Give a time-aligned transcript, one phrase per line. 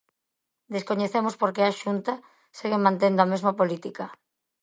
[0.75, 2.13] Descoñecemos por que a Xunta
[2.57, 4.05] segue mantendo a mesma política.